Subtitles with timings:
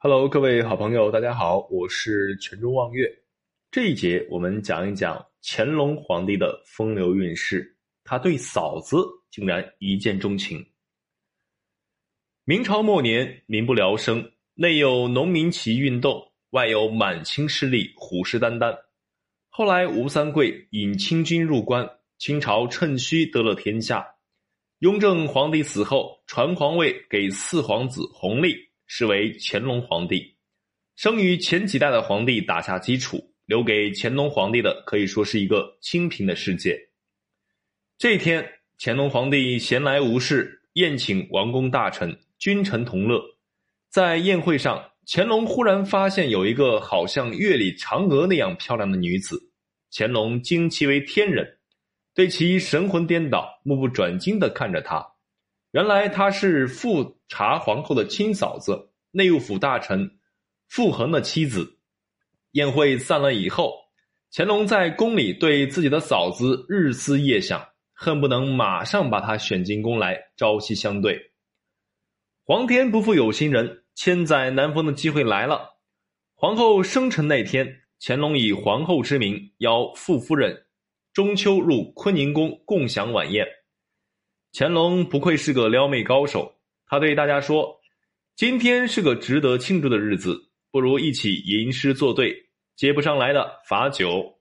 [0.00, 3.10] Hello，各位好朋友，大家好，我是泉州望月。
[3.68, 10.64] 这一节我们讲一讲乾隆皇帝的风流韵事，他对嫂子竟然一见钟情。
[12.44, 18.78] 明朝末年，民不聊生，内有农民起义运动，外有满清势力虎视眈眈。
[19.48, 24.06] 后来吴三桂引清军入关，清朝趁虚得了天下。
[24.78, 28.67] 雍正皇帝死后，传皇位给四皇子弘历。
[28.88, 30.34] 是为乾隆皇帝，
[30.96, 36.76] 生于前几代的皇帝打下基础，留给乾隆皇帝的可以说是一个清贫的世界。
[37.98, 38.44] 这一天，
[38.80, 43.22] 乾隆皇帝闲来无事，宴请王公大臣、君臣同乐。
[43.90, 49.50] 在宴会上，乾隆忽然发现有一个好像月里嫦娥那样漂亮的女子，
[49.92, 51.58] 乾隆惊其为天人，
[52.14, 55.06] 对其神魂颠倒、目不转睛地看着她。
[55.72, 60.18] 原来她是富查皇后的亲嫂子，内务府大臣
[60.68, 61.78] 傅恒的妻子。
[62.52, 63.74] 宴会散了以后，
[64.32, 67.62] 乾隆在宫里对自己的嫂子日思夜想，
[67.92, 71.20] 恨不能马上把她选进宫来朝夕相对。
[72.44, 75.76] 皇天不负有心人，千载难逢的机会来了。
[76.34, 80.66] 皇后生辰那天，乾隆以皇后之名邀傅夫人
[81.12, 83.46] 中秋入坤宁宫共享晚宴。
[84.52, 86.57] 乾隆不愧是个撩妹高手，
[86.88, 87.78] 他对大家说
[88.34, 90.38] ：“今天是个值得庆祝的日子，
[90.70, 92.34] 不如一起吟诗作对，
[92.76, 94.34] 接不上来的罚酒。”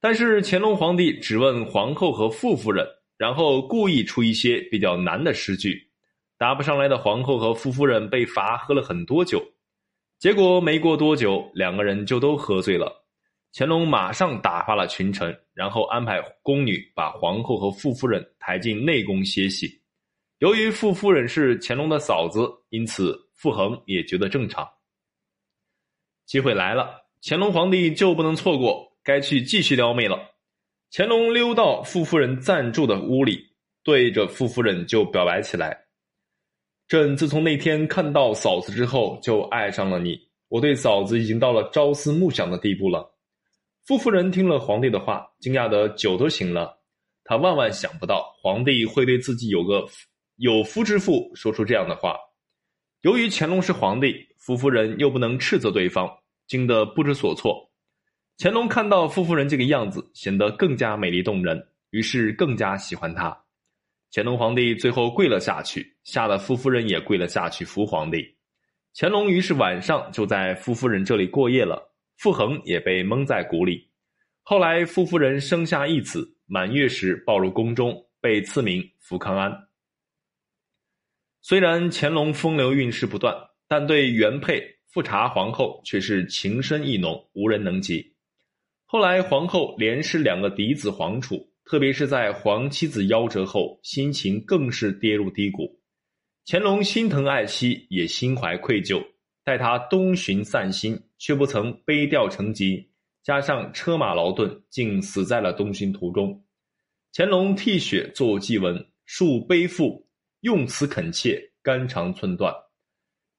[0.00, 5.90] 但是乾隆皇帝只问皇后和傅夫人，然后故意出一些比较难的诗句，
[6.36, 9.42] 答不上来的皇后和傅夫人被罚喝了很多酒。
[10.18, 13.04] 结果没过多久，两个人就都喝醉了。
[13.52, 19.80] 乾隆马上打发了群臣，然后安排宫女把皇后和傅夫人抬进内宫歇息。
[20.44, 24.68] 由于傅夫人是乾隆的嫂子，因此傅恒也觉得正常。
[26.26, 30.18] 机会来了，乾隆皇帝就不能错过，该去继续撩妹了。
[30.92, 33.42] 乾隆溜到傅夫人暂住的屋里，
[33.82, 35.86] 对着傅夫人就表白起来
[36.88, 40.20] ：“朕自从那天看到嫂子之后，就爱上了你。
[40.48, 43.10] 我对嫂子已经到了朝思暮想的地步了。”
[43.86, 46.82] 傅夫人听了皇帝的话，惊讶的酒都醒了。
[47.24, 49.86] 她万万想不到皇帝会对自己有个
[50.36, 52.16] 有夫之妇说出这样的话。
[53.02, 56.10] 由于乾隆是皇帝，傅夫人又不能斥责对方，
[56.46, 57.70] 惊得不知所措。
[58.38, 63.36] 乾隆看到傅夫人这个样子，显得更加美丽动人，于是更加喜欢她。
[64.12, 68.24] 乾隆皇帝最后跪了下去，吓得傅夫人也跪了下去扶皇帝。
[68.96, 71.90] 乾隆于是晚上就在傅夫人这里过夜了。
[72.16, 73.90] 傅恒也被蒙在鼓里。
[74.44, 79.63] 后来，傅夫人生下一子，满月时抱入宫中，被赐名福康安。
[81.46, 83.36] 虽然乾隆风流韵事不断，
[83.68, 88.14] 但对原配富察皇后却是情深意浓，无人能及。
[88.86, 95.82] 后来，皇后连失两个嫡子皇储，特别是在皇七子夭折后，心情更是跌入低谷。
[96.46, 99.04] 乾隆心疼爱妻，也心怀愧疚。
[99.44, 102.88] 待他东巡散心，却不曾悲调成疾，
[103.22, 106.42] 加上车马劳顿，竟死在了东巡途中。
[107.12, 110.03] 乾隆涕血作祭文，述悲负，
[110.44, 112.54] 用词恳切，肝肠寸断。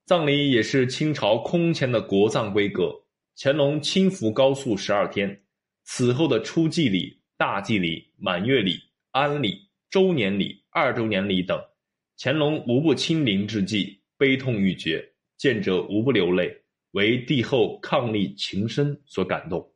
[0.07, 2.91] 葬礼也是清朝空前的国葬规格。
[3.37, 5.39] 乾隆亲赴高速十二天，
[5.83, 8.79] 此后的初祭礼、大祭礼、满月礼、
[9.11, 11.63] 安礼、周年礼、二周年礼等，
[12.17, 15.07] 乾隆无不亲临之际，悲痛欲绝。
[15.37, 16.59] 见者无不流泪，
[16.93, 19.74] 为帝后伉俪情深所感动。